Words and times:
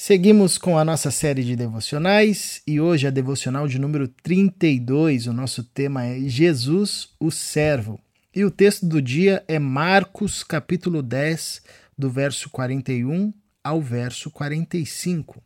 Seguimos 0.00 0.58
com 0.58 0.78
a 0.78 0.84
nossa 0.84 1.10
série 1.10 1.42
de 1.42 1.56
devocionais 1.56 2.62
e 2.64 2.80
hoje 2.80 3.08
a 3.08 3.10
devocional 3.10 3.66
de 3.66 3.80
número 3.80 4.06
32. 4.06 5.26
O 5.26 5.32
nosso 5.32 5.64
tema 5.64 6.06
é 6.06 6.20
Jesus, 6.20 7.08
o 7.18 7.32
servo. 7.32 7.98
E 8.32 8.44
o 8.44 8.50
texto 8.50 8.86
do 8.86 9.02
dia 9.02 9.44
é 9.48 9.58
Marcos, 9.58 10.44
capítulo 10.44 11.02
10, 11.02 11.62
do 11.98 12.08
verso 12.08 12.48
41 12.48 13.34
ao 13.62 13.82
verso 13.82 14.30
45, 14.30 15.42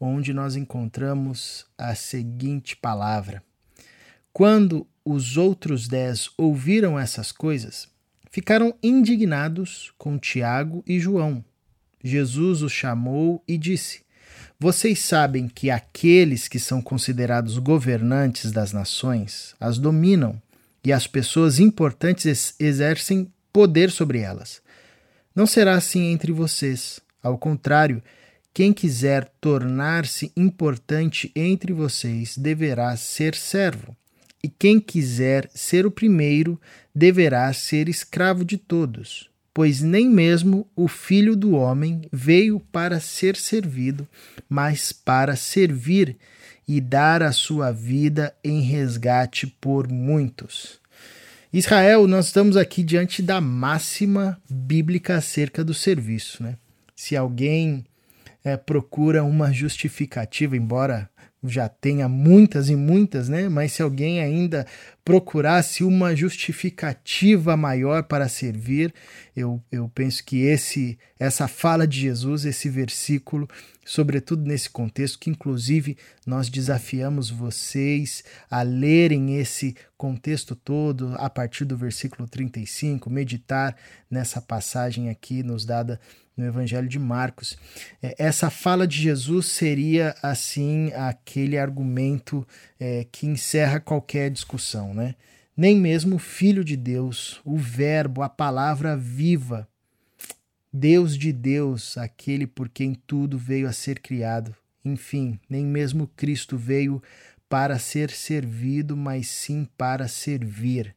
onde 0.00 0.34
nós 0.34 0.56
encontramos 0.56 1.64
a 1.78 1.94
seguinte 1.94 2.76
palavra: 2.76 3.40
Quando 4.32 4.84
os 5.04 5.36
outros 5.36 5.86
dez 5.86 6.28
ouviram 6.36 6.98
essas 6.98 7.30
coisas, 7.30 7.88
ficaram 8.32 8.74
indignados 8.82 9.92
com 9.96 10.18
Tiago 10.18 10.82
e 10.84 10.98
João 10.98 11.44
Jesus 12.02 12.62
os 12.62 12.72
chamou 12.72 13.42
e 13.46 13.58
disse: 13.58 14.00
Vocês 14.58 15.00
sabem 15.00 15.48
que 15.48 15.70
aqueles 15.70 16.48
que 16.48 16.58
são 16.58 16.80
considerados 16.80 17.58
governantes 17.58 18.50
das 18.50 18.72
nações 18.72 19.54
as 19.60 19.78
dominam 19.78 20.40
e 20.84 20.92
as 20.92 21.06
pessoas 21.06 21.58
importantes 21.58 22.54
exercem 22.58 23.30
poder 23.52 23.90
sobre 23.90 24.20
elas. 24.20 24.62
Não 25.34 25.46
será 25.46 25.74
assim 25.74 26.10
entre 26.10 26.32
vocês. 26.32 27.00
Ao 27.22 27.36
contrário, 27.36 28.02
quem 28.52 28.72
quiser 28.72 29.30
tornar-se 29.40 30.32
importante 30.36 31.30
entre 31.36 31.72
vocês 31.72 32.36
deverá 32.36 32.96
ser 32.96 33.34
servo, 33.34 33.94
e 34.42 34.48
quem 34.48 34.80
quiser 34.80 35.48
ser 35.54 35.84
o 35.84 35.90
primeiro 35.90 36.58
deverá 36.94 37.52
ser 37.52 37.88
escravo 37.88 38.44
de 38.44 38.56
todos 38.56 39.29
pois 39.52 39.80
nem 39.80 40.08
mesmo 40.08 40.68
o 40.76 40.86
Filho 40.88 41.36
do 41.36 41.52
Homem 41.54 42.02
veio 42.12 42.60
para 42.60 43.00
ser 43.00 43.36
servido, 43.36 44.06
mas 44.48 44.92
para 44.92 45.36
servir 45.36 46.16
e 46.66 46.80
dar 46.80 47.22
a 47.22 47.32
sua 47.32 47.72
vida 47.72 48.34
em 48.44 48.60
resgate 48.60 49.46
por 49.60 49.88
muitos. 49.88 50.78
Israel, 51.52 52.06
nós 52.06 52.26
estamos 52.26 52.56
aqui 52.56 52.82
diante 52.84 53.22
da 53.22 53.40
máxima 53.40 54.40
bíblica 54.48 55.16
acerca 55.16 55.64
do 55.64 55.74
serviço. 55.74 56.44
Né? 56.44 56.56
Se 56.94 57.16
alguém 57.16 57.84
é, 58.44 58.56
procura 58.56 59.24
uma 59.24 59.52
justificativa, 59.52 60.56
embora 60.56 61.10
já 61.42 61.68
tenha 61.68 62.08
muitas 62.08 62.68
e 62.68 62.76
muitas, 62.76 63.28
né? 63.28 63.48
Mas 63.48 63.72
se 63.72 63.82
alguém 63.82 64.20
ainda 64.20 64.66
procurasse 65.04 65.82
uma 65.82 66.14
justificativa 66.14 67.56
maior 67.56 68.02
para 68.02 68.28
servir, 68.28 68.92
eu, 69.40 69.62
eu 69.70 69.88
penso 69.88 70.24
que 70.24 70.42
esse 70.42 70.98
essa 71.18 71.48
fala 71.48 71.86
de 71.86 72.00
Jesus, 72.00 72.44
esse 72.44 72.68
versículo, 72.68 73.48
sobretudo 73.84 74.44
nesse 74.44 74.70
contexto, 74.70 75.18
que 75.18 75.30
inclusive 75.30 75.96
nós 76.26 76.48
desafiamos 76.48 77.30
vocês 77.30 78.22
a 78.50 78.62
lerem 78.62 79.38
esse 79.38 79.74
contexto 79.96 80.54
todo 80.54 81.14
a 81.16 81.28
partir 81.28 81.64
do 81.64 81.76
versículo 81.76 82.28
35, 82.28 83.10
meditar 83.10 83.76
nessa 84.10 84.40
passagem 84.40 85.10
aqui 85.10 85.42
nos 85.42 85.64
dada 85.64 86.00
no 86.36 86.46
Evangelho 86.46 86.88
de 86.88 86.98
Marcos. 86.98 87.56
É, 88.02 88.14
essa 88.18 88.50
fala 88.50 88.86
de 88.86 89.00
Jesus 89.00 89.46
seria, 89.46 90.14
assim, 90.22 90.92
aquele 90.94 91.58
argumento 91.58 92.46
é, 92.78 93.06
que 93.12 93.26
encerra 93.26 93.78
qualquer 93.78 94.30
discussão, 94.30 94.94
né? 94.94 95.14
Nem 95.60 95.76
mesmo 95.76 96.16
o 96.16 96.18
Filho 96.18 96.64
de 96.64 96.74
Deus, 96.74 97.38
o 97.44 97.54
Verbo, 97.58 98.22
a 98.22 98.30
palavra 98.30 98.96
viva, 98.96 99.68
Deus 100.72 101.14
de 101.14 101.34
Deus, 101.34 101.98
aquele 101.98 102.46
por 102.46 102.70
quem 102.70 102.94
tudo 102.94 103.36
veio 103.36 103.68
a 103.68 103.72
ser 103.74 104.00
criado. 104.00 104.56
Enfim, 104.82 105.38
nem 105.50 105.66
mesmo 105.66 106.06
Cristo 106.16 106.56
veio 106.56 107.02
para 107.46 107.78
ser 107.78 108.08
servido, 108.08 108.96
mas 108.96 109.28
sim 109.28 109.68
para 109.76 110.08
servir. 110.08 110.96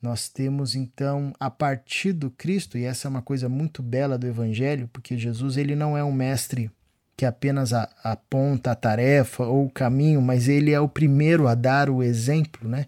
Nós 0.00 0.28
temos 0.28 0.76
então 0.76 1.32
a 1.40 1.50
partir 1.50 2.12
do 2.12 2.30
Cristo, 2.30 2.78
e 2.78 2.84
essa 2.84 3.08
é 3.08 3.10
uma 3.10 3.20
coisa 3.20 3.48
muito 3.48 3.82
bela 3.82 4.16
do 4.16 4.28
Evangelho, 4.28 4.88
porque 4.92 5.18
Jesus 5.18 5.56
ele 5.56 5.74
não 5.74 5.98
é 5.98 6.04
um 6.04 6.12
mestre 6.12 6.70
que 7.18 7.26
apenas 7.26 7.72
aponta 8.04 8.70
a 8.70 8.76
tarefa 8.76 9.42
ou 9.42 9.66
o 9.66 9.70
caminho, 9.70 10.22
mas 10.22 10.48
ele 10.48 10.70
é 10.70 10.78
o 10.78 10.88
primeiro 10.88 11.48
a 11.48 11.54
dar 11.56 11.90
o 11.90 12.00
exemplo 12.00 12.68
né, 12.68 12.86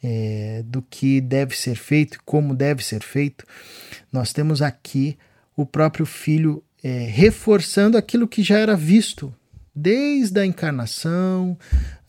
é, 0.00 0.62
do 0.64 0.80
que 0.80 1.20
deve 1.20 1.56
ser 1.56 1.74
feito, 1.74 2.20
como 2.24 2.54
deve 2.54 2.84
ser 2.84 3.02
feito. 3.02 3.44
Nós 4.12 4.32
temos 4.32 4.62
aqui 4.62 5.18
o 5.56 5.66
próprio 5.66 6.06
Filho 6.06 6.62
é, 6.80 7.06
reforçando 7.10 7.98
aquilo 7.98 8.28
que 8.28 8.40
já 8.40 8.56
era 8.56 8.76
visto 8.76 9.34
desde 9.74 10.38
a 10.38 10.46
encarnação, 10.46 11.56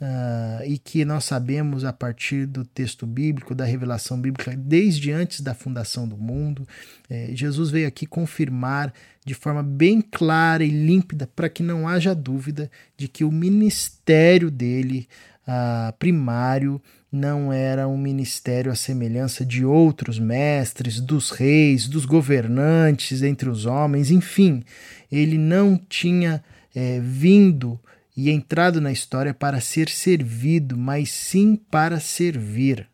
uh, 0.02 0.66
e 0.66 0.78
que 0.78 1.06
nós 1.06 1.24
sabemos 1.24 1.86
a 1.86 1.94
partir 1.94 2.46
do 2.46 2.66
texto 2.66 3.08
bíblico, 3.08 3.56
da 3.56 3.64
revelação 3.64 4.20
bíblica, 4.20 4.54
desde 4.56 5.12
antes 5.12 5.40
da 5.40 5.54
fundação 5.54 6.08
do 6.08 6.18
mundo. 6.18 6.68
É, 7.10 7.30
Jesus 7.34 7.70
veio 7.70 7.88
aqui 7.88 8.06
confirmar 8.06 8.94
de 9.26 9.34
forma 9.34 9.64
bem 9.64 10.02
clara 10.02 10.64
e 10.64 10.70
límpida, 10.70 11.30
para 11.34 11.48
que 11.48 11.64
não 11.64 11.88
haja 11.88 12.14
dúvida 12.14 12.70
de 12.98 13.08
que 13.08 13.24
o 13.24 13.32
ministério 13.32 14.52
dele, 14.52 15.08
uh, 15.48 15.94
primário, 15.98 16.82
não 17.10 17.54
era 17.54 17.88
um 17.88 17.98
ministério 17.98 18.72
à 18.72 18.76
semelhança 18.76 19.46
de 19.46 19.64
outros 19.64 20.18
mestres, 20.18 21.00
dos 21.00 21.30
reis, 21.30 21.88
dos 21.88 22.06
governantes 22.06 23.22
entre 23.22 23.48
os 23.48 23.68
homens, 23.68 24.10
enfim, 24.10 24.64
ele 25.12 25.38
não 25.38 25.78
tinha 25.78 26.44
é, 26.76 27.00
vindo 27.00 27.80
e 28.16 28.30
entrado 28.30 28.80
na 28.80 28.92
história 28.92 29.34
para 29.34 29.60
ser 29.60 29.90
servido, 29.90 30.78
mas 30.78 31.12
sim 31.12 31.56
para 31.56 32.00
servir 32.00 32.88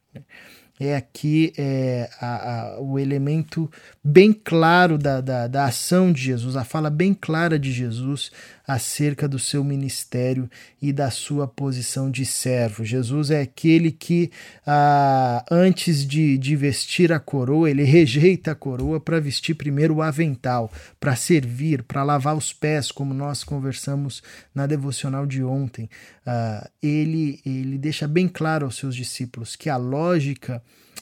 é 0.80 0.96
aqui 0.96 1.52
é, 1.58 2.10
a, 2.22 2.76
a, 2.76 2.80
o 2.80 2.98
elemento 2.98 3.70
bem 4.02 4.32
claro 4.32 4.98
da, 4.98 5.20
da, 5.20 5.46
da, 5.46 5.66
ação 5.66 6.12
de 6.12 6.22
Jesus, 6.22 6.56
a 6.56 6.64
fala 6.64 6.90
bem 6.90 7.14
clara 7.14 7.60
de 7.60 7.72
Jesus 7.72 8.32
acerca 8.70 9.28
do 9.28 9.40
seu 9.40 9.64
ministério 9.64 10.48
e 10.80 10.94
da 10.94 11.10
sua 11.10 11.48
posição 11.48 12.12
de 12.12 12.24
servo. 12.24 12.86
Jesus 12.86 13.32
é 13.32 13.42
aquele 13.42 13.92
que, 13.92 14.30
ah, 14.66 15.44
antes 15.50 16.06
de, 16.06 16.38
de 16.38 16.56
vestir 16.56 17.12
a 17.12 17.20
coroa, 17.20 17.68
ele 17.68 17.82
rejeita 17.84 18.52
a 18.52 18.56
coroa 18.56 19.00
para 19.00 19.20
vestir 19.20 19.56
primeiro 19.56 19.96
o 19.96 20.02
avental, 20.04 20.72
para 21.00 21.16
servir, 21.16 21.82
para 21.82 22.04
lavar 22.04 22.38
os 22.38 22.54
pés, 22.54 22.92
como 22.92 23.12
nós 23.12 23.44
conversamos 23.44 24.22
na 24.54 24.68
devocional 24.68 25.26
de 25.26 25.44
ontem. 25.44 25.90
Ah, 26.24 26.70
ele, 26.80 27.42
ele 27.44 27.76
deixa 27.76 28.08
bem 28.08 28.28
claro 28.28 28.68
aos 28.68 28.78
seus 28.78 28.96
discípulos 28.96 29.56
que 29.56 29.68
a 29.68 29.78
lógica 29.78 30.62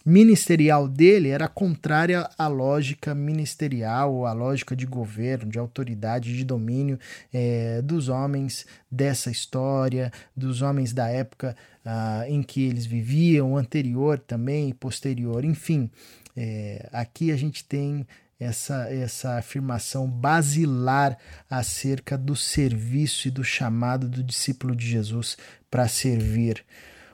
ministerial 0.10 0.88
dele 0.88 1.28
era 1.28 1.50
contrária 1.50 2.30
à 2.38 2.48
lógica 2.48 3.14
ministerial, 3.14 4.26
à 4.26 4.32
lógica 4.32 4.74
de 4.74 4.86
governo, 4.86 5.52
de 5.52 5.60
autoridade, 5.60 6.34
de 6.34 6.46
domínio 6.46 6.98
é, 7.34 7.82
dos 7.82 8.08
homens 8.08 8.66
dessa 8.90 9.30
história, 9.30 10.10
dos 10.34 10.62
homens 10.62 10.94
da 10.94 11.10
época 11.10 11.58
ah, 11.84 12.24
em 12.26 12.42
que 12.42 12.64
eles 12.64 12.86
viviam, 12.86 13.58
anterior 13.58 14.18
também 14.18 14.72
posterior. 14.72 15.44
Enfim, 15.44 15.92
é, 16.38 16.88
aqui 16.94 17.30
a 17.30 17.36
gente 17.36 17.66
tem 17.66 18.08
essa, 18.40 18.88
essa 18.90 19.38
afirmação 19.38 20.10
basilar 20.10 21.18
acerca 21.50 22.18
do 22.18 22.34
serviço 22.34 23.28
e 23.28 23.32
do 23.32 23.44
chamado 23.44 24.08
do 24.08 24.24
discípulo 24.24 24.74
de 24.74 24.88
Jesus 24.88 25.38
para 25.70 25.86
servir. 25.90 26.64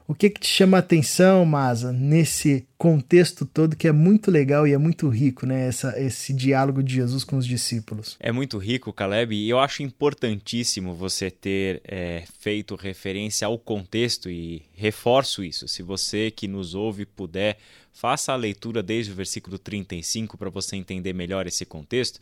O 0.06 0.14
que, 0.14 0.30
que 0.30 0.41
te 0.41 0.47
chama 0.47 0.78
a 0.78 0.80
atenção, 0.81 1.46
Masa, 1.46 1.94
nesse 1.94 2.68
contexto 2.78 3.46
todo 3.46 3.75
que 3.75 3.88
é 3.88 3.91
muito 3.91 4.30
legal 4.30 4.68
e 4.68 4.74
é 4.74 4.78
muito 4.78 5.08
rico, 5.08 5.46
né? 5.46 5.68
Essa, 5.68 5.97
esse 5.97 6.34
diálogo 6.34 6.84
de 6.84 6.96
Jesus 6.96 7.24
com 7.24 7.38
os 7.38 7.47
discípulos. 7.47 8.18
É 8.19 8.31
muito 8.31 8.58
rico, 8.58 8.92
Caleb, 8.92 9.33
e 9.33 9.50
eu 9.50 9.60
acho 9.60 9.81
importantíssimo 9.81 10.94
você 10.94 11.31
ter 11.31 11.81
é, 11.86 12.24
feito 12.39 12.75
referência 12.75 13.48
ao 13.48 13.57
contexto 13.57 14.30
e 14.30 14.63
reforço 14.74 15.44
isso. 15.44 15.68
Se 15.69 15.81
você 15.81 16.30
que 16.30 16.48
nos 16.48 16.75
ouve 16.75 17.06
puder, 17.06 17.57
faça 17.94 18.33
a 18.33 18.36
leitura 18.36 18.83
desde 18.83 19.13
o 19.13 19.16
versículo 19.16 19.57
35 19.57 20.38
para 20.38 20.50
você 20.50 20.75
entender 20.75 21.13
melhor 21.13 21.48
esse 21.48 21.66
contexto, 21.66 22.19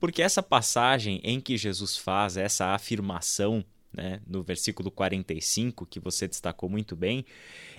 porque 0.00 0.22
essa 0.22 0.42
passagem 0.42 1.20
em 1.22 1.40
que 1.40 1.56
Jesus 1.56 1.96
faz 1.96 2.36
essa 2.36 2.74
afirmação 2.74 3.64
né, 3.92 4.20
no 4.26 4.42
versículo 4.42 4.90
45, 4.90 5.86
que 5.86 6.00
você 6.00 6.28
destacou 6.28 6.68
muito 6.68 6.94
bem, 6.94 7.24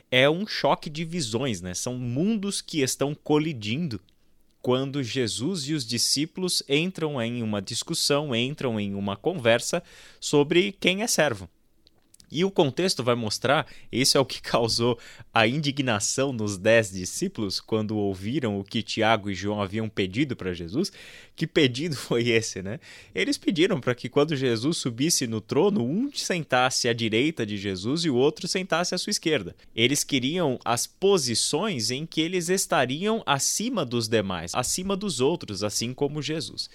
é 0.10 0.30
um 0.30 0.46
choque 0.46 0.90
de 0.90 1.06
visões, 1.06 1.62
né? 1.62 1.74
São 1.74 1.98
mundos 1.98 2.62
que 2.62 2.82
estão 2.82 3.16
colidindo 3.16 4.02
quando 4.62 5.02
Jesus 5.02 5.68
e 5.68 5.74
os 5.74 5.86
discípulos 5.86 6.62
entram 6.70 7.22
em 7.22 7.42
uma 7.42 7.62
discussão, 7.62 8.36
entram 8.36 8.80
em 8.80 8.94
uma 8.94 9.16
conversa 9.16 9.82
sobre 10.20 10.72
quem 10.74 11.02
é 11.02 11.08
servo. 11.08 11.50
E 12.32 12.46
o 12.46 12.50
contexto 12.50 13.04
vai 13.04 13.14
mostrar, 13.14 13.68
isso 13.92 14.18
é 14.18 14.22
o 14.22 14.26
que 14.26 14.42
causou 14.42 14.98
a 15.34 15.46
indignação 15.46 16.32
nos 16.32 16.58
dez 16.58 16.92
discípulos 16.92 17.60
quando 17.60 17.98
ouviram 17.98 18.60
o 18.60 18.64
que 18.64 18.82
Tiago 18.82 19.30
e 19.30 19.34
João 19.34 19.62
haviam 19.62 19.90
pedido 19.90 20.36
para 20.36 20.54
Jesus. 20.54 20.92
Que 21.36 21.46
pedido 21.46 21.96
foi 21.98 22.30
esse, 22.30 22.62
né? 22.62 22.80
Eles 23.14 23.38
pediram 23.38 23.82
para 23.82 23.94
que 23.94 24.08
quando 24.08 24.36
Jesus 24.36 24.78
subisse 24.78 25.28
no 25.28 25.42
trono, 25.42 25.84
um 25.84 26.10
sentasse 26.14 26.88
à 26.88 26.94
direita 26.94 27.46
de 27.46 27.58
Jesus 27.58 28.06
e 28.06 28.10
o 28.10 28.16
outro 28.16 28.48
sentasse 28.48 28.96
à 28.96 28.98
sua 28.98 29.12
esquerda. 29.12 29.56
Eles 29.76 30.04
queriam 30.04 30.60
as 30.64 30.88
posições 30.88 31.92
em 31.92 32.06
que 32.06 32.22
eles 32.22 32.48
estariam 32.48 33.22
acima 33.26 33.86
dos 33.86 34.08
demais, 34.08 34.54
acima 34.56 34.96
dos 34.96 35.20
outros, 35.20 35.64
assim 35.64 35.94
como 35.94 36.22
Jesus. 36.22 36.70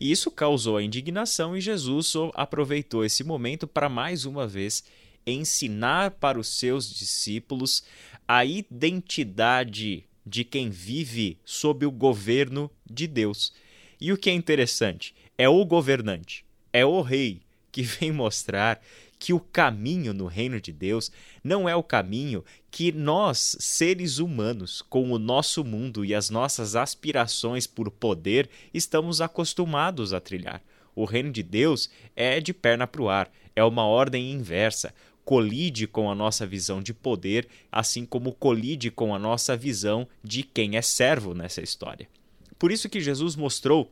E 0.00 0.10
isso 0.10 0.30
causou 0.30 0.76
a 0.76 0.82
indignação 0.82 1.56
e 1.56 1.60
Jesus 1.60 2.12
aproveitou 2.34 3.04
esse 3.04 3.22
momento 3.22 3.68
para 3.68 3.88
mais 3.88 4.24
uma 4.24 4.48
vez 4.48 4.82
ensinar 5.26 6.12
para 6.12 6.38
os 6.38 6.48
seus 6.48 6.92
discípulos 6.92 7.84
a 8.26 8.44
identidade 8.44 10.04
de 10.24 10.44
quem 10.44 10.70
vive 10.70 11.38
sob 11.44 11.84
o 11.84 11.90
governo 11.90 12.70
de 12.88 13.06
Deus. 13.06 13.52
E 14.00 14.12
o 14.12 14.16
que 14.16 14.30
é 14.30 14.32
interessante 14.32 15.14
é 15.36 15.48
o 15.48 15.64
governante, 15.64 16.44
é 16.72 16.84
o 16.84 17.00
rei 17.00 17.40
que 17.70 17.82
vem 17.82 18.12
mostrar 18.12 18.80
que 19.18 19.32
o 19.32 19.38
caminho 19.38 20.12
no 20.12 20.26
reino 20.26 20.60
de 20.60 20.72
Deus 20.72 21.10
não 21.44 21.68
é 21.68 21.76
o 21.76 21.82
caminho 21.82 22.44
que 22.72 22.90
nós, 22.90 23.56
seres 23.60 24.18
humanos, 24.18 24.82
com 24.82 25.12
o 25.12 25.18
nosso 25.18 25.62
mundo 25.62 26.04
e 26.04 26.12
as 26.12 26.28
nossas 26.28 26.74
aspirações 26.74 27.64
por 27.64 27.88
poder, 27.88 28.50
estamos 28.74 29.20
acostumados 29.20 30.12
a 30.12 30.20
trilhar. 30.20 30.60
O 30.92 31.04
reino 31.04 31.30
de 31.30 31.42
Deus 31.42 31.88
é 32.16 32.40
de 32.40 32.52
perna 32.52 32.84
para 32.84 33.02
o 33.02 33.08
ar, 33.08 33.30
é 33.54 33.62
uma 33.62 33.86
ordem 33.86 34.32
inversa 34.32 34.92
colide 35.32 35.86
com 35.86 36.10
a 36.10 36.14
nossa 36.14 36.46
visão 36.46 36.82
de 36.82 36.92
poder, 36.92 37.48
assim 37.72 38.04
como 38.04 38.34
colide 38.34 38.90
com 38.90 39.14
a 39.14 39.18
nossa 39.18 39.56
visão 39.56 40.06
de 40.22 40.42
quem 40.42 40.76
é 40.76 40.82
servo 40.82 41.32
nessa 41.32 41.62
história. 41.62 42.06
Por 42.58 42.70
isso 42.70 42.86
que 42.86 43.00
Jesus 43.00 43.34
mostrou 43.34 43.90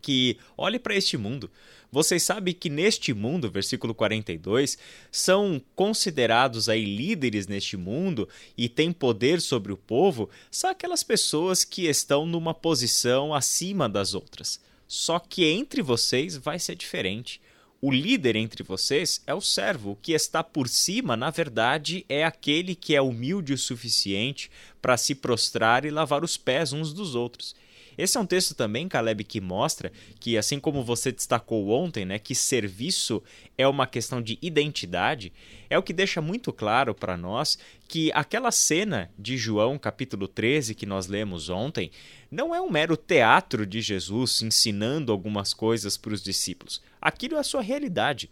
que 0.00 0.38
olhe 0.56 0.78
para 0.78 0.96
este 0.96 1.18
mundo. 1.18 1.50
Vocês 1.92 2.22
sabem 2.22 2.54
que 2.54 2.70
neste 2.70 3.12
mundo, 3.12 3.50
versículo 3.50 3.94
42, 3.94 4.78
são 5.12 5.60
considerados 5.76 6.66
aí 6.66 6.86
líderes 6.86 7.46
neste 7.46 7.76
mundo 7.76 8.26
e 8.56 8.66
têm 8.66 8.90
poder 8.90 9.42
sobre 9.42 9.74
o 9.74 9.76
povo, 9.76 10.30
são 10.50 10.70
aquelas 10.70 11.02
pessoas 11.02 11.62
que 11.62 11.88
estão 11.88 12.24
numa 12.24 12.54
posição 12.54 13.34
acima 13.34 13.86
das 13.86 14.14
outras. 14.14 14.58
Só 14.88 15.18
que 15.18 15.44
entre 15.44 15.82
vocês 15.82 16.38
vai 16.38 16.58
ser 16.58 16.74
diferente. 16.74 17.38
O 17.82 17.90
líder 17.90 18.36
entre 18.36 18.62
vocês 18.62 19.22
é 19.26 19.32
o 19.32 19.40
servo. 19.40 19.92
O 19.92 19.96
que 19.96 20.12
está 20.12 20.44
por 20.44 20.68
cima, 20.68 21.16
na 21.16 21.30
verdade, 21.30 22.04
é 22.10 22.24
aquele 22.24 22.74
que 22.74 22.94
é 22.94 23.00
humilde 23.00 23.54
o 23.54 23.58
suficiente 23.58 24.50
para 24.82 24.98
se 24.98 25.14
prostrar 25.14 25.86
e 25.86 25.90
lavar 25.90 26.22
os 26.22 26.36
pés 26.36 26.74
uns 26.74 26.92
dos 26.92 27.14
outros. 27.14 27.54
Esse 28.00 28.16
é 28.16 28.20
um 28.20 28.26
texto 28.26 28.54
também, 28.54 28.88
Caleb, 28.88 29.24
que 29.24 29.40
mostra 29.40 29.92
que, 30.18 30.38
assim 30.38 30.58
como 30.58 30.82
você 30.82 31.12
destacou 31.12 31.68
ontem, 31.68 32.04
né, 32.04 32.18
que 32.18 32.34
serviço 32.34 33.22
é 33.58 33.68
uma 33.68 33.86
questão 33.86 34.22
de 34.22 34.38
identidade, 34.40 35.32
é 35.68 35.78
o 35.78 35.82
que 35.82 35.92
deixa 35.92 36.20
muito 36.20 36.52
claro 36.52 36.94
para 36.94 37.16
nós 37.16 37.58
que 37.86 38.10
aquela 38.14 38.50
cena 38.50 39.10
de 39.18 39.36
João, 39.36 39.78
capítulo 39.78 40.26
13, 40.26 40.74
que 40.74 40.86
nós 40.86 41.08
lemos 41.08 41.50
ontem, 41.50 41.90
não 42.30 42.54
é 42.54 42.60
um 42.60 42.70
mero 42.70 42.96
teatro 42.96 43.66
de 43.66 43.80
Jesus 43.80 44.40
ensinando 44.40 45.12
algumas 45.12 45.52
coisas 45.52 45.96
para 45.96 46.14
os 46.14 46.22
discípulos. 46.22 46.80
Aquilo 47.00 47.36
é 47.36 47.40
a 47.40 47.44
sua 47.44 47.60
realidade. 47.60 48.30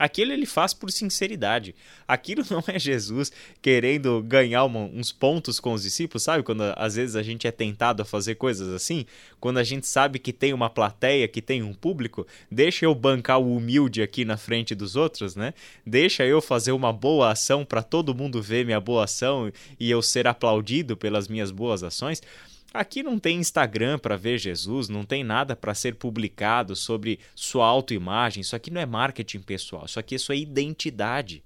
Aquilo 0.00 0.32
ele 0.32 0.46
faz 0.46 0.72
por 0.72 0.90
sinceridade. 0.90 1.74
Aquilo 2.08 2.42
não 2.48 2.64
é 2.66 2.78
Jesus 2.78 3.30
querendo 3.60 4.22
ganhar 4.22 4.64
uma, 4.64 4.80
uns 4.80 5.12
pontos 5.12 5.60
com 5.60 5.74
os 5.74 5.82
discípulos, 5.82 6.22
sabe? 6.22 6.42
Quando 6.42 6.62
às 6.74 6.94
vezes 6.94 7.16
a 7.16 7.22
gente 7.22 7.46
é 7.46 7.50
tentado 7.50 8.00
a 8.00 8.04
fazer 8.06 8.36
coisas 8.36 8.72
assim, 8.72 9.04
quando 9.38 9.58
a 9.58 9.62
gente 9.62 9.86
sabe 9.86 10.18
que 10.18 10.32
tem 10.32 10.54
uma 10.54 10.70
plateia, 10.70 11.28
que 11.28 11.42
tem 11.42 11.62
um 11.62 11.74
público, 11.74 12.26
deixa 12.50 12.86
eu 12.86 12.94
bancar 12.94 13.38
o 13.38 13.54
humilde 13.54 14.00
aqui 14.00 14.24
na 14.24 14.38
frente 14.38 14.74
dos 14.74 14.96
outros, 14.96 15.36
né? 15.36 15.52
Deixa 15.84 16.24
eu 16.24 16.40
fazer 16.40 16.72
uma 16.72 16.94
boa 16.94 17.30
ação 17.30 17.62
para 17.62 17.82
todo 17.82 18.14
mundo 18.14 18.40
ver 18.40 18.64
minha 18.64 18.80
boa 18.80 19.04
ação 19.04 19.52
e 19.78 19.90
eu 19.90 20.00
ser 20.00 20.26
aplaudido 20.26 20.96
pelas 20.96 21.28
minhas 21.28 21.50
boas 21.50 21.82
ações. 21.82 22.22
Aqui 22.72 23.02
não 23.02 23.18
tem 23.18 23.38
Instagram 23.38 23.98
para 23.98 24.16
ver 24.16 24.38
Jesus, 24.38 24.88
não 24.88 25.04
tem 25.04 25.24
nada 25.24 25.56
para 25.56 25.74
ser 25.74 25.96
publicado 25.96 26.76
sobre 26.76 27.18
sua 27.34 27.66
autoimagem. 27.66 28.42
Isso 28.42 28.54
aqui 28.54 28.70
não 28.70 28.80
é 28.80 28.86
marketing 28.86 29.40
pessoal, 29.40 29.86
isso 29.86 29.98
aqui 29.98 30.14
é 30.14 30.36
identidade. 30.36 31.42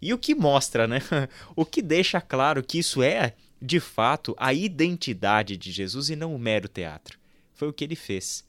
E 0.00 0.14
o 0.14 0.18
que 0.18 0.34
mostra, 0.34 0.86
né? 0.86 1.00
O 1.54 1.66
que 1.66 1.82
deixa 1.82 2.20
claro 2.20 2.62
que 2.62 2.78
isso 2.78 3.02
é, 3.02 3.34
de 3.60 3.80
fato, 3.80 4.34
a 4.38 4.54
identidade 4.54 5.56
de 5.56 5.70
Jesus 5.70 6.08
e 6.08 6.16
não 6.16 6.34
o 6.34 6.38
mero 6.38 6.68
teatro. 6.68 7.18
Foi 7.52 7.68
o 7.68 7.72
que 7.72 7.84
ele 7.84 7.96
fez. 7.96 8.44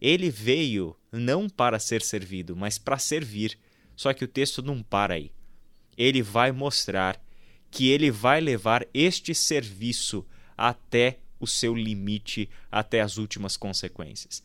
Ele 0.00 0.28
veio 0.28 0.94
não 1.10 1.48
para 1.48 1.78
ser 1.78 2.02
servido, 2.02 2.54
mas 2.54 2.76
para 2.76 2.98
servir. 2.98 3.58
Só 3.96 4.12
que 4.12 4.24
o 4.24 4.28
texto 4.28 4.60
não 4.60 4.82
para 4.82 5.14
aí. 5.14 5.30
Ele 5.96 6.20
vai 6.20 6.52
mostrar 6.52 7.18
que 7.70 7.88
ele 7.88 8.10
vai 8.10 8.40
levar 8.40 8.86
este 8.92 9.34
serviço 9.34 10.26
até 10.56 11.18
o 11.38 11.46
seu 11.46 11.74
limite 11.74 12.48
até 12.70 13.00
as 13.00 13.18
últimas 13.18 13.56
consequências. 13.56 14.42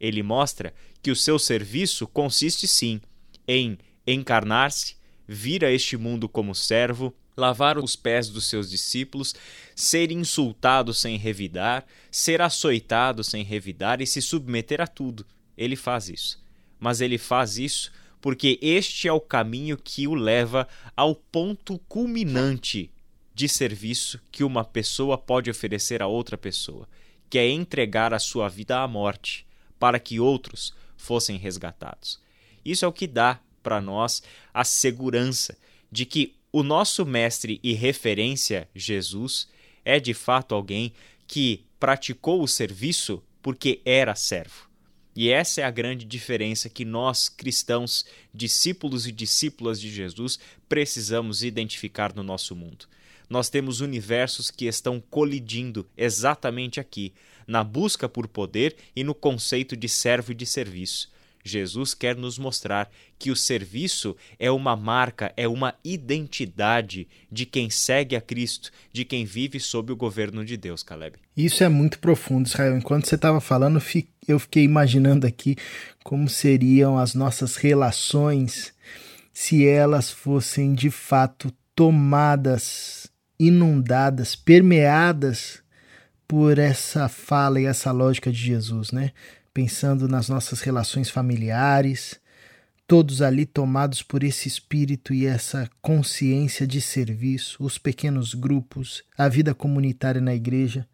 Ele 0.00 0.22
mostra 0.22 0.74
que 1.02 1.10
o 1.10 1.16
seu 1.16 1.38
serviço 1.38 2.06
consiste 2.06 2.66
sim 2.66 3.00
em 3.46 3.78
encarnar-se, 4.06 4.96
vir 5.26 5.64
a 5.64 5.70
este 5.70 5.96
mundo 5.96 6.28
como 6.28 6.54
servo, 6.54 7.14
lavar 7.36 7.78
os 7.78 7.96
pés 7.96 8.28
dos 8.28 8.46
seus 8.46 8.68
discípulos, 8.68 9.34
ser 9.74 10.10
insultado 10.10 10.92
sem 10.92 11.16
revidar, 11.16 11.86
ser 12.10 12.42
açoitado 12.42 13.24
sem 13.24 13.44
revidar 13.44 14.00
e 14.00 14.06
se 14.06 14.20
submeter 14.20 14.80
a 14.80 14.86
tudo. 14.86 15.24
Ele 15.56 15.76
faz 15.76 16.08
isso. 16.08 16.42
Mas 16.78 17.00
ele 17.00 17.18
faz 17.18 17.58
isso 17.58 17.92
porque 18.20 18.58
este 18.62 19.08
é 19.08 19.12
o 19.12 19.20
caminho 19.20 19.76
que 19.76 20.06
o 20.06 20.14
leva 20.14 20.68
ao 20.96 21.14
ponto 21.14 21.78
culminante 21.88 22.90
de 23.34 23.48
serviço 23.48 24.20
que 24.30 24.44
uma 24.44 24.64
pessoa 24.64 25.16
pode 25.16 25.50
oferecer 25.50 26.02
a 26.02 26.06
outra 26.06 26.36
pessoa, 26.36 26.88
que 27.30 27.38
é 27.38 27.48
entregar 27.48 28.12
a 28.12 28.18
sua 28.18 28.48
vida 28.48 28.80
à 28.80 28.86
morte 28.86 29.46
para 29.78 29.98
que 29.98 30.20
outros 30.20 30.74
fossem 30.96 31.38
resgatados. 31.38 32.20
Isso 32.64 32.84
é 32.84 32.88
o 32.88 32.92
que 32.92 33.06
dá 33.06 33.40
para 33.62 33.80
nós 33.80 34.22
a 34.52 34.64
segurança 34.64 35.56
de 35.90 36.04
que 36.04 36.34
o 36.52 36.62
nosso 36.62 37.06
mestre 37.06 37.58
e 37.62 37.72
referência, 37.72 38.68
Jesus, 38.74 39.48
é 39.84 39.98
de 39.98 40.12
fato 40.12 40.54
alguém 40.54 40.92
que 41.26 41.64
praticou 41.80 42.42
o 42.42 42.48
serviço 42.48 43.22
porque 43.40 43.80
era 43.84 44.14
servo. 44.14 44.70
E 45.16 45.30
essa 45.30 45.60
é 45.60 45.64
a 45.64 45.70
grande 45.70 46.04
diferença 46.04 46.68
que 46.68 46.84
nós, 46.84 47.28
cristãos, 47.28 48.04
discípulos 48.32 49.06
e 49.06 49.12
discípulas 49.12 49.80
de 49.80 49.90
Jesus, 49.90 50.38
precisamos 50.68 51.42
identificar 51.42 52.14
no 52.14 52.22
nosso 52.22 52.54
mundo 52.54 52.86
nós 53.28 53.48
temos 53.48 53.80
universos 53.80 54.50
que 54.50 54.66
estão 54.66 55.00
colidindo 55.00 55.86
exatamente 55.96 56.80
aqui, 56.80 57.12
na 57.46 57.64
busca 57.64 58.08
por 58.08 58.28
poder 58.28 58.76
e 58.94 59.02
no 59.02 59.14
conceito 59.14 59.76
de 59.76 59.88
servo 59.88 60.32
e 60.32 60.34
de 60.34 60.46
serviço. 60.46 61.10
Jesus 61.44 61.92
quer 61.92 62.16
nos 62.16 62.38
mostrar 62.38 62.90
que 63.18 63.30
o 63.30 63.36
serviço 63.36 64.16
é 64.38 64.50
uma 64.50 64.76
marca, 64.76 65.32
é 65.36 65.48
uma 65.48 65.74
identidade 65.84 67.08
de 67.30 67.44
quem 67.44 67.68
segue 67.68 68.14
a 68.14 68.20
Cristo, 68.20 68.70
de 68.92 69.04
quem 69.04 69.24
vive 69.24 69.58
sob 69.58 69.92
o 69.92 69.96
governo 69.96 70.44
de 70.44 70.56
Deus, 70.56 70.82
Caleb. 70.82 71.16
Isso 71.36 71.64
é 71.64 71.68
muito 71.68 71.98
profundo, 71.98 72.46
Israel. 72.46 72.76
Enquanto 72.76 73.06
você 73.06 73.16
estava 73.16 73.40
falando, 73.40 73.82
eu 74.28 74.38
fiquei 74.38 74.62
imaginando 74.62 75.26
aqui 75.26 75.56
como 76.04 76.28
seriam 76.28 76.96
as 76.96 77.14
nossas 77.14 77.56
relações 77.56 78.72
se 79.32 79.66
elas 79.66 80.10
fossem 80.10 80.74
de 80.74 80.90
fato 80.90 81.52
tomadas 81.74 83.10
inundadas, 83.46 84.36
permeadas 84.36 85.62
por 86.28 86.58
essa 86.58 87.08
fala 87.08 87.60
e 87.60 87.66
essa 87.66 87.90
lógica 87.90 88.30
de 88.30 88.38
Jesus, 88.38 88.92
né? 88.92 89.12
Pensando 89.52 90.08
nas 90.08 90.28
nossas 90.28 90.60
relações 90.60 91.10
familiares, 91.10 92.20
todos 92.86 93.20
ali 93.20 93.44
tomados 93.44 94.02
por 94.02 94.22
esse 94.22 94.46
espírito 94.48 95.12
e 95.12 95.26
essa 95.26 95.68
consciência 95.80 96.66
de 96.66 96.80
serviço, 96.80 97.62
os 97.62 97.78
pequenos 97.78 98.32
grupos, 98.32 99.02
a 99.18 99.28
vida 99.28 99.54
comunitária 99.54 100.20
na 100.20 100.34
igreja. 100.34 100.86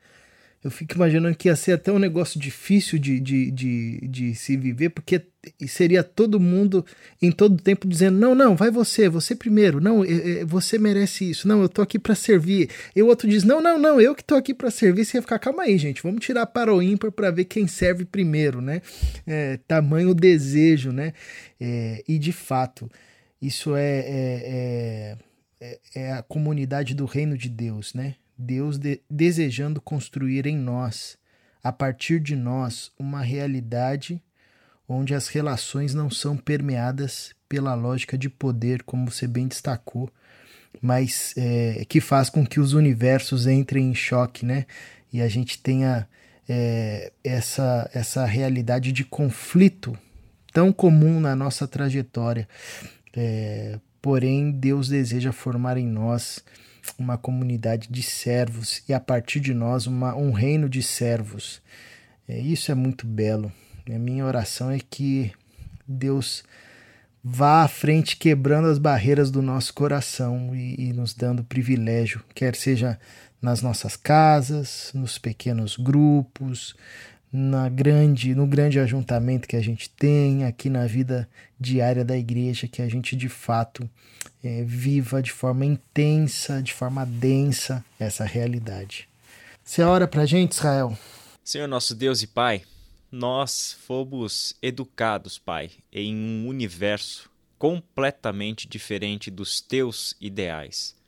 Eu 0.63 0.73
fico 0.73 0.95
imaginando 0.97 1.37
que 1.37 1.49
ia 1.49 1.55
ser 1.55 1.73
até 1.73 1.93
um 1.93 2.01
negócio 2.01 2.41
difícil 2.41 2.99
de, 2.99 3.21
de, 3.21 3.51
de, 3.51 4.01
de 4.09 4.35
se 4.35 4.57
viver, 4.57 4.89
porque 4.91 5.23
seria 5.69 6.03
todo 6.03 6.41
mundo 6.41 6.85
em 7.23 7.31
todo 7.31 7.63
tempo 7.63 7.87
dizendo: 7.87 8.19
não, 8.19 8.35
não, 8.35 8.57
vai 8.57 8.69
você, 8.69 9.09
você 9.09 9.37
primeiro, 9.37 9.81
não, 9.81 10.03
você 10.47 10.77
merece 10.77 11.31
isso, 11.31 11.47
não, 11.47 11.63
eu 11.63 11.69
tô 11.69 11.81
aqui 11.81 11.97
para 11.97 12.17
servir. 12.17 12.71
E 12.95 13.01
o 13.01 13.07
outro 13.07 13.29
diz: 13.29 13.45
não, 13.45 13.61
não, 13.61 13.79
não, 13.79 14.01
eu 14.01 14.17
que 14.17 14.25
tô 14.25 14.35
aqui 14.35 14.53
para 14.53 14.71
servir. 14.71 15.05
Você 15.05 15.19
ia 15.19 15.23
ficar, 15.23 15.39
calma 15.39 15.63
aí, 15.63 15.79
gente, 15.79 16.03
vamos 16.03 16.25
tirar 16.25 16.47
para 16.47 16.75
o 16.75 16.83
ímpar 16.83 17.13
para 17.13 17.31
ver 17.31 17.45
quem 17.45 17.69
serve 17.69 18.05
primeiro, 18.05 18.61
né? 18.61 18.83
É, 19.25 19.59
tamanho 19.69 20.13
desejo, 20.13 20.91
né? 20.91 21.13
É, 21.61 22.03
e 22.09 22.19
de 22.19 22.33
fato. 22.33 22.91
Isso 23.41 23.77
é, 23.77 24.01
é, 24.01 25.17
é, 25.61 25.79
é 25.95 26.13
a 26.13 26.23
comunidade 26.23 26.93
do 26.93 27.05
reino 27.05 27.39
de 27.39 27.49
Deus, 27.49 27.95
né? 27.95 28.17
Deus 28.39 28.79
de, 28.79 29.01
desejando 29.11 29.81
construir 29.81 30.47
em 30.47 30.57
nós, 30.57 31.19
a 31.63 31.73
partir 31.73 32.21
de 32.21 32.37
nós, 32.37 32.93
uma 32.97 33.21
realidade 33.21 34.23
onde 34.89 35.15
as 35.15 35.29
relações 35.29 35.93
não 35.93 36.09
são 36.09 36.37
permeadas 36.37 37.35
pela 37.49 37.75
lógica 37.75 38.17
de 38.17 38.31
poder, 38.31 38.83
como 38.85 39.11
você 39.11 39.27
bem 39.27 39.49
destacou, 39.49 40.09
mas 40.81 41.35
é, 41.37 41.85
que 41.89 42.01
faz 42.01 42.31
com 42.31 42.47
que 42.47 42.61
os 42.61 42.73
universos 42.73 43.47
entrem 43.47 43.91
em 43.91 43.95
choque, 43.95 44.47
né? 44.47 44.67
E 45.13 45.21
a 45.21 45.29
gente 45.29 45.59
tenha 45.59 46.09
é, 46.49 47.13
essa, 47.25 47.91
essa 47.93 48.25
realidade 48.25 48.93
de 48.93 49.05
conflito 49.05 49.99
tão 50.53 50.73
comum 50.73 51.21
na 51.21 51.35
nossa 51.35 51.67
trajetória. 51.67 52.49
É, 53.15 53.79
porém, 54.01 54.51
Deus 54.51 54.89
deseja 54.89 55.33
formar 55.33 55.77
em 55.77 55.87
nós 55.87 56.43
uma 56.99 57.19
comunidade 57.19 57.89
de 57.91 58.03
servos 58.03 58.83
e 58.89 58.95
a 58.95 59.01
partir 59.01 59.41
de 59.41 59.53
nós 59.53 59.87
uma, 59.87 60.15
um 60.15 60.31
reino 60.31 60.69
de 60.69 60.83
servos. 60.83 61.61
É, 62.29 62.39
isso 62.39 62.71
é 62.71 62.75
muito 62.75 63.07
belo. 63.07 63.53
A 63.93 63.99
minha 63.99 64.25
oração 64.25 64.71
é 64.71 64.79
que 64.79 65.33
Deus 65.87 66.45
vá 67.25 67.63
à 67.63 67.69
frente 67.69 68.17
quebrando 68.17 68.69
as 68.69 68.79
barreiras 68.79 69.31
do 69.31 69.43
nosso 69.43 69.73
coração 69.75 70.55
e, 70.55 70.89
e 70.89 70.93
nos 70.93 71.15
dando 71.15 71.43
privilégio, 71.43 72.23
quer 72.35 72.55
seja 72.55 72.99
nas 73.41 73.63
nossas 73.63 73.97
casas, 73.97 74.91
nos 74.95 75.19
pequenos 75.19 75.77
grupos, 75.77 76.75
na 77.33 77.69
grande, 77.69 78.35
no 78.35 78.47
grande 78.47 78.79
ajuntamento 78.79 79.47
que 79.47 79.57
a 79.57 79.61
gente 79.61 79.91
tem 79.91 80.45
aqui 80.45 80.71
na 80.71 80.87
vida 80.87 81.29
diária 81.59 82.05
da 82.05 82.17
igreja, 82.17 82.69
que 82.69 82.83
a 82.83 82.89
gente 82.89 83.15
de 83.15 83.29
fato 83.29 83.89
é, 84.43 84.63
viva 84.65 85.23
de 85.23 85.33
forma 85.33 85.65
intensa, 85.65 86.63
de 86.63 86.73
forma 86.73 87.05
densa 87.05 87.85
essa 87.99 88.25
realidade. 88.25 89.09
Você 89.65 89.83
ora 89.83 90.09
para 90.09 90.23
a 90.23 90.27
gente, 90.27 90.53
Israel? 90.53 90.97
Senhor 91.45 91.69
nosso 91.69 91.95
Deus 91.95 92.23
e 92.23 92.27
Pai, 92.27 92.63
nós 93.11 93.77
fomos 93.87 94.55
educados, 94.63 95.39
Pai, 95.39 95.71
em 95.93 96.15
um 96.15 96.47
universo 96.47 97.31
completamente 97.59 98.69
diferente 98.69 99.31
dos 99.31 99.61
teus 99.61 100.17
ideais 100.21 100.99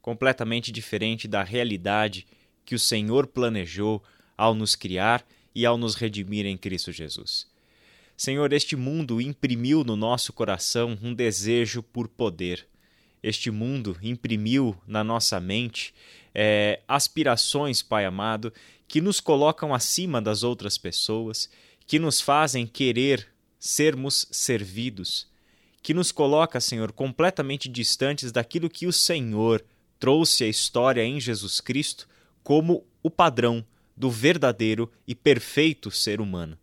completamente 0.00 0.72
diferente 0.72 1.28
da 1.28 1.42
realidade 1.42 2.26
que 2.64 2.74
o 2.74 2.78
Senhor 2.78 3.26
planejou 3.26 4.02
ao 4.36 4.54
nos 4.54 4.74
criar 4.74 5.24
e 5.54 5.66
ao 5.66 5.76
nos 5.76 5.94
redimir 5.94 6.46
em 6.46 6.56
Cristo 6.56 6.92
Jesus. 6.92 7.46
Senhor, 8.16 8.52
este 8.52 8.76
mundo 8.76 9.20
imprimiu 9.20 9.82
no 9.82 9.96
nosso 9.96 10.32
coração 10.32 10.98
um 11.02 11.14
desejo 11.14 11.82
por 11.82 12.06
poder. 12.06 12.66
Este 13.22 13.50
mundo 13.50 13.96
imprimiu 14.02 14.76
na 14.86 15.02
nossa 15.02 15.40
mente 15.40 15.94
é, 16.34 16.80
aspirações, 16.86 17.82
Pai 17.82 18.04
amado, 18.04 18.52
que 18.86 19.00
nos 19.00 19.20
colocam 19.20 19.74
acima 19.74 20.20
das 20.20 20.42
outras 20.42 20.76
pessoas, 20.76 21.48
que 21.86 21.98
nos 21.98 22.20
fazem 22.20 22.66
querer 22.66 23.26
sermos 23.58 24.26
servidos, 24.30 25.26
que 25.82 25.94
nos 25.94 26.12
coloca, 26.12 26.60
Senhor, 26.60 26.92
completamente 26.92 27.68
distantes 27.68 28.32
daquilo 28.32 28.70
que 28.70 28.86
o 28.86 28.92
Senhor 28.92 29.64
trouxe 29.98 30.44
a 30.44 30.48
história 30.48 31.02
em 31.02 31.20
Jesus 31.20 31.60
Cristo 31.60 32.08
como 32.42 32.84
o 33.02 33.10
padrão 33.10 33.64
do 34.00 34.10
verdadeiro 34.10 34.90
e 35.06 35.14
perfeito 35.14 35.90
ser 35.90 36.22
humano. 36.22 36.58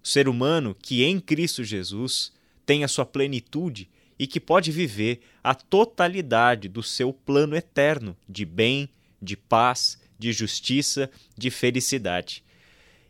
O 0.00 0.06
ser 0.06 0.28
humano 0.28 0.72
que 0.72 1.02
em 1.02 1.18
Cristo 1.18 1.64
Jesus 1.64 2.32
tem 2.64 2.84
a 2.84 2.88
sua 2.88 3.04
plenitude 3.04 3.90
e 4.16 4.24
que 4.24 4.38
pode 4.38 4.70
viver 4.70 5.18
a 5.42 5.52
totalidade 5.52 6.68
do 6.68 6.84
seu 6.84 7.12
plano 7.12 7.56
eterno 7.56 8.16
de 8.28 8.44
bem, 8.44 8.88
de 9.20 9.36
paz, 9.36 9.98
de 10.16 10.32
justiça, 10.32 11.10
de 11.36 11.50
felicidade. 11.50 12.44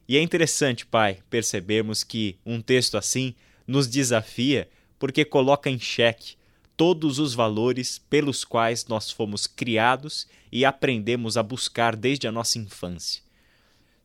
E 0.09 0.17
é 0.17 0.23
interessante, 0.23 0.87
Pai, 0.87 1.19
percebermos 1.29 2.03
que 2.03 2.39
um 2.47 2.63
texto 2.63 2.97
assim 2.97 3.35
nos 3.67 3.87
desafia 3.87 4.71
porque 4.99 5.23
coloca 5.23 5.69
em 5.69 5.79
xeque 5.79 6.37
todos 6.79 7.19
os 7.19 7.35
valores 7.35 7.99
pelos 8.09 8.43
quais 8.43 8.87
nós 8.87 9.11
fomos 9.11 9.47
criados 9.47 10.27
e 10.51 10.65
aprendemos 10.65 11.37
a 11.37 11.43
buscar 11.43 11.95
desde 11.95 12.27
a 12.27 12.33
nossa 12.33 12.59
infância. 12.59 13.26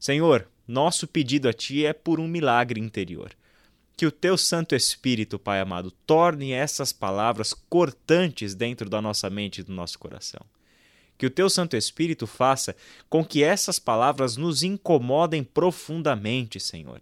Senhor, 0.02 0.48
nosso 0.68 1.06
pedido 1.06 1.48
a 1.48 1.54
Ti 1.54 1.86
é 1.86 1.94
por 1.94 2.20
um 2.20 2.28
milagre 2.28 2.82
interior. 2.82 3.32
Que 3.96 4.08
o 4.08 4.12
Teu 4.12 4.36
Santo 4.36 4.74
Espírito, 4.74 5.38
Pai 5.38 5.60
amado, 5.60 5.92
torne 6.08 6.54
essas 6.54 6.92
palavras 6.92 7.54
cortantes 7.54 8.56
dentro 8.56 8.90
da 8.90 9.00
nossa 9.00 9.30
mente 9.30 9.62
e 9.62 9.64
do 9.64 9.72
nosso 9.72 10.00
coração. 10.00 10.42
Que 11.20 11.28
o 11.28 11.30
Teu 11.30 11.48
Santo 11.52 11.78
Espírito 11.78 12.26
faça 12.26 12.76
com 13.08 13.24
que 13.24 13.44
essas 13.44 13.78
palavras 13.78 14.38
nos 14.38 14.64
incomodem 14.64 15.44
profundamente, 15.44 16.60
Senhor, 16.60 17.00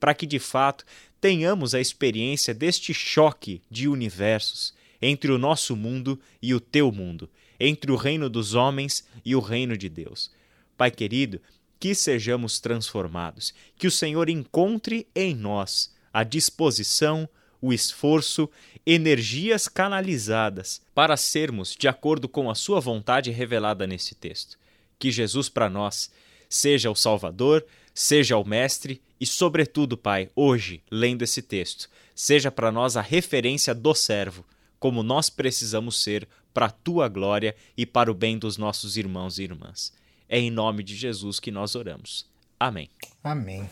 para 0.00 0.12
que 0.12 0.26
de 0.26 0.40
fato 0.40 0.84
tenhamos 1.20 1.76
a 1.76 1.80
experiência 1.80 2.52
deste 2.52 2.92
choque 2.92 3.62
de 3.70 3.86
universos 3.86 4.74
entre 5.00 5.30
o 5.30 5.38
nosso 5.38 5.76
mundo 5.76 6.18
e 6.42 6.52
o 6.52 6.58
teu 6.58 6.90
mundo, 6.90 7.30
entre 7.60 7.92
o 7.92 7.96
reino 7.96 8.28
dos 8.28 8.54
homens 8.54 9.06
e 9.24 9.36
o 9.36 9.40
reino 9.40 9.78
de 9.78 9.88
Deus. 9.88 10.32
Pai 10.76 10.90
querido, 10.90 11.40
que 11.82 11.96
sejamos 11.96 12.60
transformados, 12.60 13.52
que 13.76 13.88
o 13.88 13.90
Senhor 13.90 14.28
encontre 14.28 15.08
em 15.16 15.34
nós 15.34 15.92
a 16.12 16.22
disposição, 16.22 17.28
o 17.60 17.72
esforço, 17.72 18.48
energias 18.86 19.66
canalizadas 19.66 20.80
para 20.94 21.16
sermos 21.16 21.74
de 21.76 21.88
acordo 21.88 22.28
com 22.28 22.48
a 22.48 22.54
Sua 22.54 22.78
vontade 22.78 23.32
revelada 23.32 23.84
nesse 23.84 24.14
texto. 24.14 24.56
Que 24.96 25.10
Jesus 25.10 25.48
para 25.48 25.68
nós 25.68 26.08
seja 26.48 26.88
o 26.88 26.94
Salvador, 26.94 27.66
seja 27.92 28.36
o 28.36 28.44
Mestre 28.44 29.02
e, 29.20 29.26
sobretudo, 29.26 29.96
Pai, 29.96 30.30
hoje, 30.36 30.84
lendo 30.88 31.22
esse 31.22 31.42
texto, 31.42 31.90
seja 32.14 32.52
para 32.52 32.70
nós 32.70 32.96
a 32.96 33.02
referência 33.02 33.74
do 33.74 33.92
servo 33.92 34.44
como 34.78 35.02
nós 35.02 35.28
precisamos 35.28 36.00
ser 36.00 36.28
para 36.54 36.66
a 36.66 36.70
tua 36.70 37.08
glória 37.08 37.56
e 37.76 37.84
para 37.84 38.08
o 38.08 38.14
bem 38.14 38.38
dos 38.38 38.56
nossos 38.56 38.96
irmãos 38.96 39.40
e 39.40 39.42
irmãs. 39.42 39.92
É 40.32 40.38
em 40.38 40.50
nome 40.50 40.82
de 40.82 40.96
Jesus 40.96 41.38
que 41.38 41.50
nós 41.50 41.74
oramos. 41.74 42.24
Amém. 42.58 42.88
Amém. 43.22 43.68